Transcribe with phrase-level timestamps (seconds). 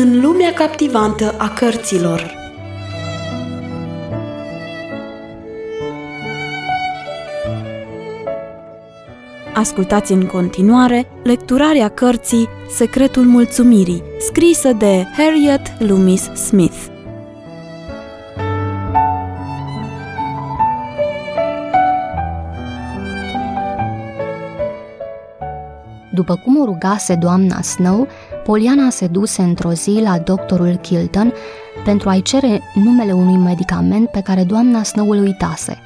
[0.00, 2.34] în lumea captivantă a cărților.
[9.54, 16.86] Ascultați în continuare lecturarea cărții Secretul Mulțumirii, scrisă de Harriet Loomis Smith.
[26.18, 28.08] După cum o rugase doamna Snow,
[28.48, 31.32] Poliana se duse într-o zi la doctorul Kilton
[31.84, 35.78] pentru a-i cere numele unui medicament pe care doamna Snow îl uitase.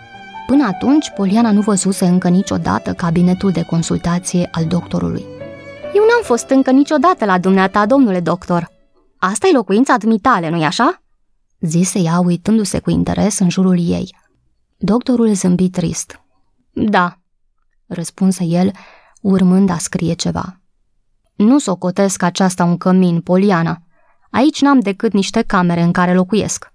[0.47, 5.25] Până atunci, Poliana nu văzuse încă niciodată cabinetul de consultație al doctorului.
[5.95, 8.71] Eu n-am fost încă niciodată la dumneata, domnule doctor.
[9.17, 11.03] Asta e locuința dumitale, nu-i așa?
[11.61, 14.17] Zise ea, uitându-se cu interes în jurul ei.
[14.77, 16.21] Doctorul zâmbi trist.
[16.71, 17.19] Da,
[17.87, 18.71] răspunse el,
[19.21, 20.62] urmând a scrie ceva.
[21.35, 23.83] Nu socotesc aceasta un cămin, Poliana.
[24.31, 26.73] Aici n-am decât niște camere în care locuiesc.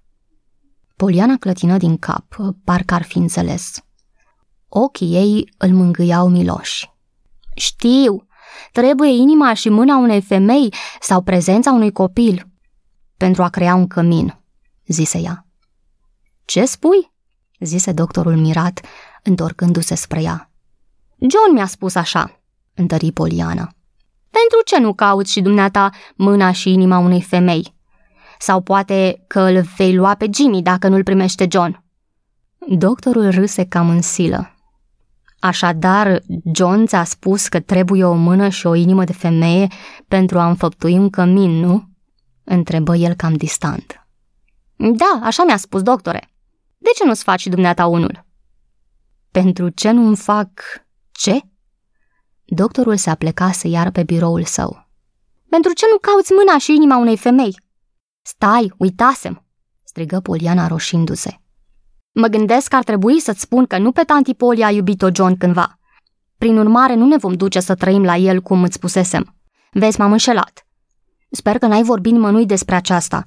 [0.96, 3.82] Poliana clătină din cap, parcă ar fi înțeles.
[4.70, 6.92] Ochii ei îl mângâiau miloși.
[7.56, 8.28] Știu,
[8.72, 12.48] trebuie inima și mâna unei femei sau prezența unui copil
[13.18, 14.42] pentru a crea un cămin,
[14.86, 15.48] zise ea.
[16.46, 17.12] Ce spui?
[17.60, 18.82] zise doctorul mirat,
[19.24, 20.52] întorcându-se spre ea.
[21.18, 22.42] John mi-a spus așa,
[22.74, 23.77] întări Poliana.
[24.30, 27.76] Pentru ce nu cauți și dumneata mâna și inima unei femei?
[28.40, 31.84] Sau poate că îl vei lua pe Jimmy dacă nu-l primește John.
[32.70, 34.52] Doctorul râse cam în silă.
[35.40, 36.22] Așadar,
[36.54, 39.68] John ți-a spus că trebuie o mână și o inimă de femeie
[40.08, 41.90] pentru a înfăptui un cămin, nu?
[42.44, 44.08] Întrebă el cam distant.
[44.76, 46.30] Da, așa mi-a spus, doctore.
[46.78, 48.26] De ce nu-ți faci dumneata unul?
[49.32, 50.50] Pentru ce nu-mi fac...
[51.12, 51.40] ce?
[52.50, 54.88] Doctorul se aplecase iar pe biroul său.
[55.50, 57.60] Pentru ce nu cauți mâna și inima unei femei?
[58.22, 59.46] Stai, uitasem,
[59.84, 61.40] strigă Poliana roșindu-se.
[62.12, 65.38] Mă gândesc că ar trebui să-ți spun că nu pe tanti Poli a iubit-o John
[65.38, 65.80] cândva.
[66.38, 69.36] Prin urmare, nu ne vom duce să trăim la el cum îți spusesem.
[69.72, 70.66] Vezi, m-am înșelat.
[71.30, 73.24] Sper că n-ai vorbit nimănui despre aceasta.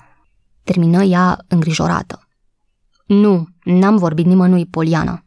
[0.62, 2.28] Termină ea îngrijorată.
[3.06, 5.24] Nu, n-am vorbit nimănui, Poliana,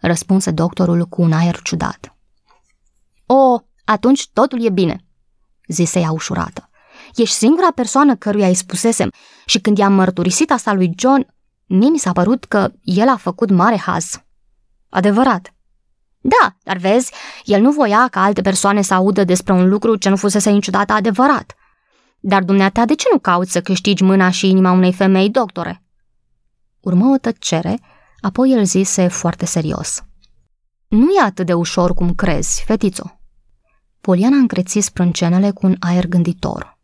[0.00, 2.14] răspunse doctorul cu un aer ciudat.
[3.32, 5.04] O, atunci totul e bine,
[5.66, 6.70] zise ea ușurată.
[7.14, 9.12] Ești singura persoană căruia îi spusesem
[9.46, 11.26] și când i-am mărturisit asta lui John,
[11.66, 14.22] mie mi s-a părut că el a făcut mare haz.
[14.88, 15.54] Adevărat.
[16.20, 17.12] Da, dar vezi,
[17.44, 20.92] el nu voia ca alte persoane să audă despre un lucru ce nu fusese niciodată
[20.92, 21.54] adevărat.
[22.20, 25.84] Dar dumneata, de ce nu cauți să câștigi mâna și inima unei femei, doctore?
[26.80, 27.80] Urmă o tăcere,
[28.20, 30.02] apoi el zise foarte serios.
[30.88, 33.19] Nu e atât de ușor cum crezi, fetițo.
[34.00, 36.78] Poliana încreți sprâncenele cu un aer gânditor.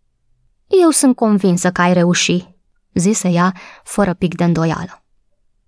[0.66, 2.46] Eu sunt convinsă că ai reușit,
[2.94, 5.04] zise ea, fără pic de îndoială.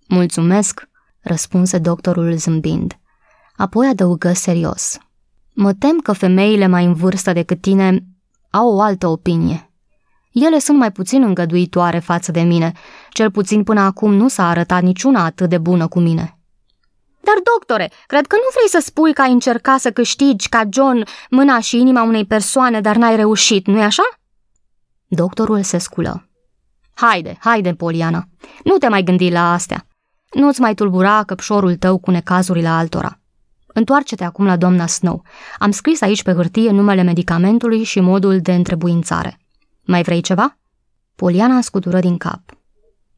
[0.08, 0.88] Mulțumesc,
[1.20, 2.98] răspunse doctorul zâmbind.
[3.56, 4.98] Apoi adăugă serios.
[5.54, 8.04] Mă tem că femeile mai în vârstă decât tine
[8.50, 9.72] au o altă opinie.
[10.32, 12.72] Ele sunt mai puțin îngăduitoare față de mine,
[13.10, 16.37] cel puțin până acum nu s-a arătat niciuna atât de bună cu mine.
[17.28, 21.04] Dar, doctore, cred că nu vrei să spui că ai încercat să câștigi ca John
[21.30, 24.02] mâna și inima unei persoane, dar n-ai reușit, nu-i așa?
[25.06, 26.28] Doctorul se sculă.
[26.94, 28.28] Haide, haide, Poliana,
[28.64, 29.86] nu te mai gândi la astea.
[30.30, 33.20] Nu-ți mai tulbura căpșorul tău cu necazurile altora.
[33.66, 35.22] Întoarce-te acum la doamna Snow.
[35.58, 39.38] Am scris aici pe hârtie numele medicamentului și modul de întrebuințare.
[39.84, 40.58] Mai vrei ceva?
[41.16, 42.40] Poliana scutură din cap.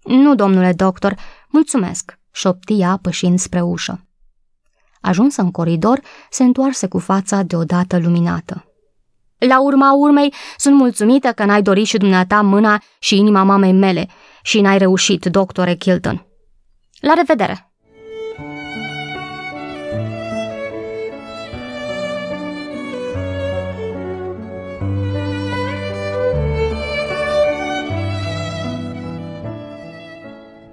[0.02, 1.14] Nu, domnule doctor,
[1.48, 4.04] mulțumesc, șopti ea pășind spre ușă.
[5.00, 8.64] Ajuns în coridor, se întoarse cu fața deodată luminată.
[9.38, 14.08] La urma urmei, sunt mulțumită că n-ai dorit și dumneata mâna și inima mamei mele
[14.42, 16.26] și n-ai reușit, doctore Kilton.
[17.00, 17.69] La revedere!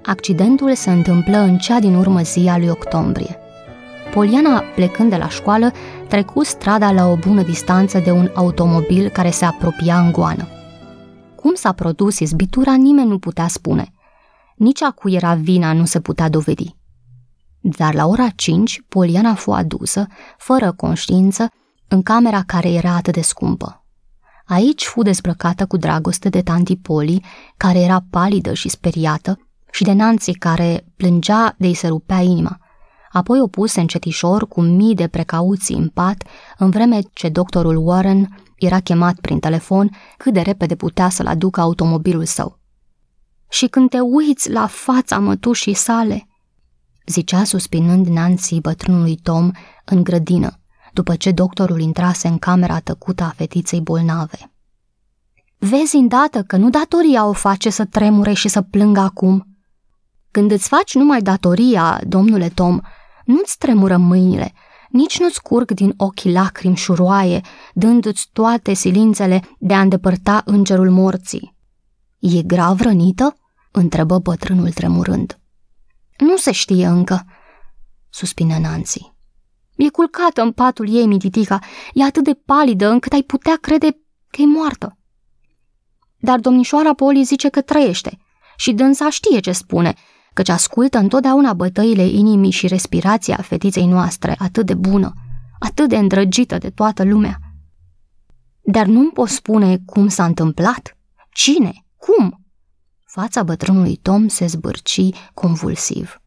[0.07, 3.38] Accidentul se întâmplă în cea din urmă zi a lui octombrie.
[4.13, 5.71] Poliana, plecând de la școală,
[6.07, 10.48] trecu strada la o bună distanță de un automobil care se apropia în goană.
[11.36, 13.94] Cum s-a produs izbitura, nimeni nu putea spune.
[14.56, 16.75] Nici a cui era vina nu se putea dovedi.
[17.59, 20.07] Dar la ora 5, Poliana fu adusă,
[20.38, 21.50] fără conștiință,
[21.88, 23.86] în camera care era atât de scumpă.
[24.45, 27.24] Aici fu dezbrăcată cu dragoste de tanti Poli,
[27.57, 29.39] care era palidă și speriată,
[29.78, 32.58] și de Nancy, care plângea de-i se rupea inima–
[33.12, 36.24] apoi o puse încetișor cu mii de precauții în pat,
[36.58, 41.62] în vreme ce doctorul Warren era chemat prin telefon cât de repede putea să-l aducă
[41.62, 42.60] automobilul său.
[43.50, 46.28] Și când te uiți la fața mătușii sale,
[47.06, 49.52] zicea suspinând Nancy bătrânului Tom
[49.86, 50.60] în grădină,
[50.94, 54.52] după ce doctorul intrase în camera tăcută a fetiței bolnave.
[55.58, 59.47] Vezi îndată că nu datoria o face să tremure și să plângă acum.
[60.32, 62.80] Când îți faci numai datoria, domnule Tom,
[63.26, 64.54] nu-ți tremură mâinile,
[64.90, 67.42] nici nu-ți curg din ochii lacrimi șuroaie,
[67.74, 71.56] dându-ți toate silințele de a îndepărta îngerul morții.
[72.20, 73.36] E grav rănită?"
[73.72, 75.40] întrebă bătrânul tremurând.
[76.18, 77.26] Nu se știe încă,
[78.10, 79.12] suspină Nancy.
[79.76, 81.60] E culcată în patul ei, mititica,
[81.94, 83.90] e atât de palidă încât ai putea crede
[84.28, 84.98] că e moartă.
[86.18, 88.18] Dar domnișoara Poli zice că trăiește
[88.58, 89.94] și dânsa știe ce spune,
[90.38, 95.13] căci ascultă întotdeauna bătăile inimii și respirația fetiței noastre atât de bună,
[95.60, 97.38] atât de îndrăgită de toată lumea.
[98.62, 100.98] Dar nu-mi poți spune cum s-a întâmplat?
[101.30, 101.86] Cine?
[101.98, 102.45] Cum?
[103.06, 106.22] Fața bătrânului Tom se zbârci convulsiv.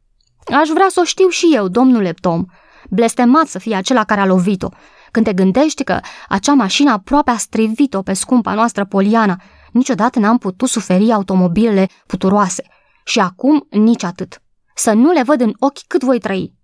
[0.60, 2.44] Aș vrea să o știu și eu, domnule Tom.
[2.88, 4.68] Blestemat să fie acela care a lovit-o.
[5.10, 9.40] Când te gândești că acea mașină aproape a strivit-o pe scumpa noastră Poliana,
[9.72, 12.64] niciodată n-am putut suferi automobilele puturoase.
[13.10, 14.42] Și acum nici atât.
[14.74, 16.54] Să nu le văd în ochi cât voi trăi.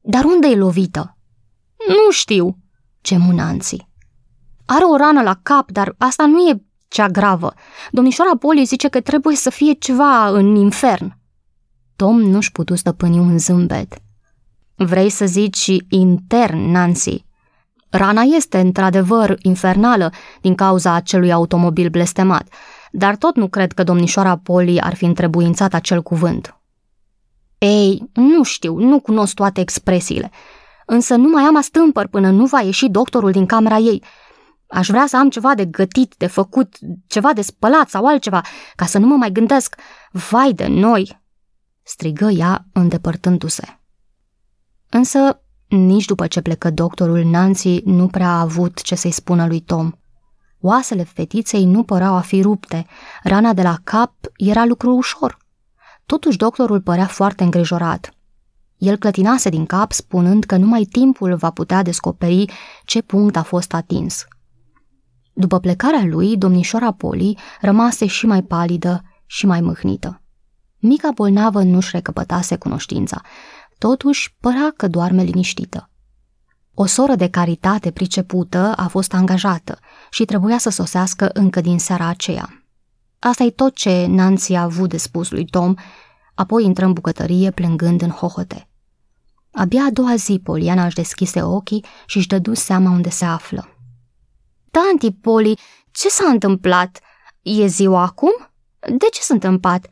[0.00, 1.16] Dar unde e lovită?
[1.86, 2.58] Nu știu,
[3.02, 3.76] gemu Nancy.
[4.66, 7.54] Are o rană la cap, dar asta nu e cea gravă.
[7.90, 11.16] Domnișoara Poli zice că trebuie să fie ceva în infern.
[11.96, 13.94] Tom nu-și putu stăpâni un zâmbet.
[14.74, 17.24] Vrei să zici intern, Nancy?
[17.90, 22.48] Rana este într-adevăr infernală din cauza acelui automobil blestemat,
[22.92, 26.60] dar tot nu cred că domnișoara Poli ar fi întrebuințat acel cuvânt.
[27.58, 30.30] Ei, nu știu, nu cunosc toate expresiile,
[30.86, 34.02] însă nu mai am astâmpăr până nu va ieși doctorul din camera ei–
[34.68, 36.76] Aș vrea să am ceva de gătit, de făcut,
[37.06, 38.42] ceva de spălat sau altceva,
[38.76, 39.76] ca să nu mă mai gândesc,
[40.10, 41.22] vai de noi,
[41.82, 43.78] strigă ea îndepărtându-se.
[44.88, 49.60] Însă, nici după ce plecă doctorul, Nancy nu prea a avut ce să-i spună lui
[49.60, 49.92] Tom.
[50.60, 52.86] Oasele fetiței nu păreau a fi rupte,
[53.22, 55.38] rana de la cap era lucru ușor.
[56.06, 58.10] Totuși doctorul părea foarte îngrijorat.
[58.76, 62.52] El clătinase din cap spunând că numai timpul va putea descoperi
[62.84, 64.24] ce punct a fost atins–
[65.38, 70.22] după plecarea lui, domnișoara Poli rămase și mai palidă și mai mâhnită.
[70.78, 73.20] Mica bolnavă nu-și recăpătase cunoștința,
[73.78, 75.90] totuși părea că doarme liniștită.
[76.80, 79.78] O soră de caritate pricepută a fost angajată
[80.10, 82.64] și trebuia să sosească încă din seara aceea.
[83.18, 85.74] Asta e tot ce Nancy a avut de spus lui Tom,
[86.34, 88.68] apoi intră în bucătărie plângând în hohote.
[89.52, 93.68] Abia a doua zi Poliana își deschise ochii și își dădu seama unde se află.
[94.70, 95.58] Tanti Poli,
[95.90, 97.00] ce s-a întâmplat?
[97.42, 98.32] E ziua acum?
[98.78, 99.86] De ce sunt în pat?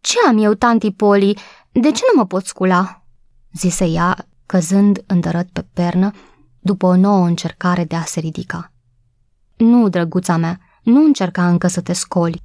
[0.00, 1.38] Ce am eu, tanti Poli?
[1.72, 3.04] De ce nu mă pot scula?"
[3.52, 6.10] zise ea, căzând îndărăt pe pernă,
[6.60, 8.72] după o nouă încercare de a se ridica.
[9.56, 12.42] Nu, drăguța mea, nu încerca încă să te scoli,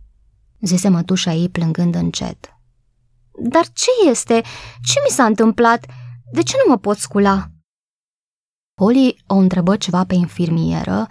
[0.59, 2.53] zise mătușa ei plângând încet.
[3.49, 4.41] Dar ce este?
[4.81, 5.85] Ce mi s-a întâmplat?
[6.31, 7.47] De ce nu mă pot scula?
[8.73, 11.07] Poli o întrebă ceva pe infirmieră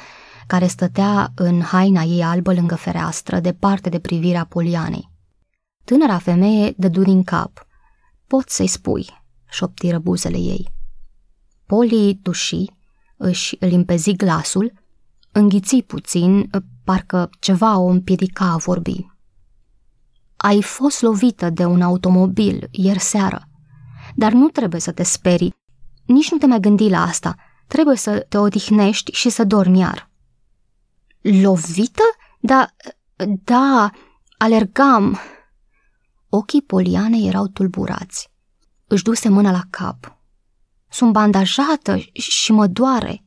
[0.47, 5.11] care stătea în haina ei albă lângă fereastră, departe de privirea Polianei.
[5.85, 7.67] Tânăra femeie dădu din cap.
[8.27, 9.07] Pot să-i spui,
[9.51, 10.78] șoptiră buzele ei.
[11.69, 12.65] Poli tuși,
[13.17, 14.73] își limpezi glasul,
[15.33, 16.51] înghiți puțin,
[16.85, 19.07] parcă ceva o împiedica a vorbi.
[20.37, 23.49] Ai fost lovită de un automobil ieri seară,
[24.15, 25.55] dar nu trebuie să te sperii.
[26.05, 27.37] Nici nu te mai gândi la asta.
[27.67, 30.11] Trebuie să te odihnești și să dormi iar.
[31.21, 32.03] Lovită?
[32.41, 32.69] Da,
[33.45, 33.91] da,
[34.39, 35.19] alergam.
[36.29, 38.31] Ochii Polianei erau tulburați.
[38.87, 40.18] Își duse mâna la cap.
[40.91, 43.25] Sunt bandajată și mă doare.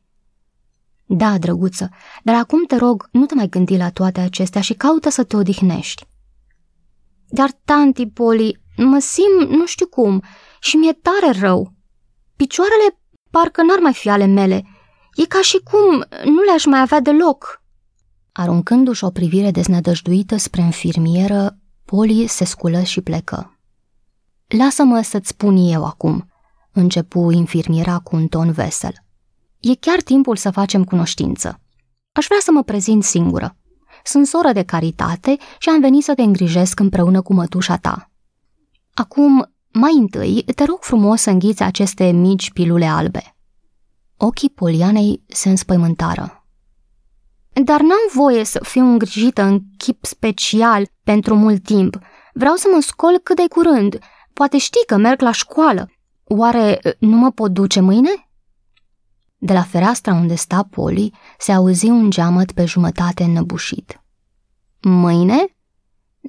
[1.05, 1.89] Da, drăguță,
[2.23, 5.35] dar acum te rog, nu te mai gândi la toate acestea și caută să te
[5.35, 6.05] odihnești.
[7.27, 10.23] Dar, tanti Poli, mă simt nu știu cum
[10.59, 11.73] și mi-e tare rău.
[12.35, 12.99] Picioarele
[13.29, 14.65] parcă n-ar mai fi ale mele.
[15.13, 17.63] E ca și cum nu le-aș mai avea deloc.
[18.31, 23.59] Aruncându-și o privire deznădăjduită spre infirmieră, Poli se sculă și plecă.
[24.47, 26.30] Lasă-mă să-ți spun eu acum,
[26.73, 28.93] începu infirmiera cu un ton vesel.
[29.59, 31.59] E chiar timpul să facem cunoștință.
[32.11, 33.57] Aș vrea să mă prezint singură.
[34.03, 38.11] Sunt soră de caritate și am venit să te îngrijesc împreună cu mătușa ta.
[38.93, 43.35] Acum, mai întâi, te rog frumos să înghiți aceste mici pilule albe.
[44.17, 46.45] Ochii Polianei se înspăimântară.
[47.63, 51.99] Dar n-am voie să fiu îngrijită în chip special pentru mult timp.
[52.33, 53.99] Vreau să mă scol cât de curând.
[54.33, 55.89] Poate știi că merg la școală.
[56.33, 58.29] Oare nu mă pot duce mâine?
[59.37, 64.03] De la fereastra unde sta Poli se auzi un geamăt pe jumătate înăbușit.
[64.81, 65.55] Mâine?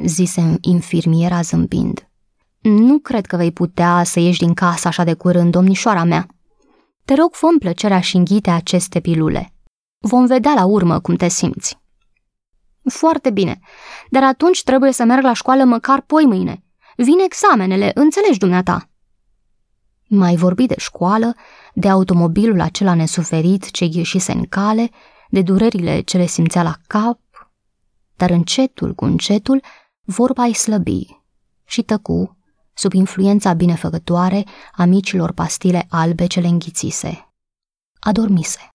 [0.04, 2.08] zise infirmiera zâmbind.
[2.60, 6.26] Nu cred că vei putea să ieși din casă așa de curând, domnișoara mea.
[7.04, 9.54] Te rog, fă plăcerea și înghite aceste pilule.
[9.98, 11.80] Vom vedea la urmă cum te simți.
[12.84, 13.60] Foarte bine,
[14.10, 16.64] dar atunci trebuie să merg la școală măcar poi mâine.
[16.96, 18.86] Vin examenele, înțelegi dumneata.
[20.14, 21.34] Mai vorbi de școală,
[21.74, 24.90] de automobilul acela nesuferit ce ieșise în cale,
[25.28, 27.18] de durerile ce le simțea la cap,
[28.16, 29.62] dar încetul cu încetul
[30.04, 31.06] vorba îi slăbi
[31.64, 32.36] și tăcu
[32.74, 37.32] sub influența binefăcătoare a micilor pastile albe ce le înghițise.
[38.00, 38.68] Adormise.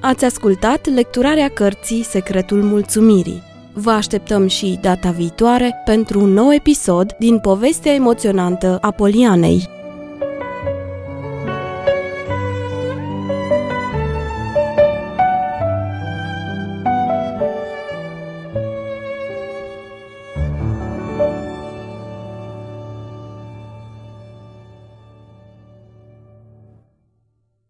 [0.00, 3.52] Ați ascultat lecturarea cărții Secretul Mulțumirii.
[3.76, 9.68] Vă așteptăm și data viitoare pentru un nou episod din povestea emoționantă a Polianei.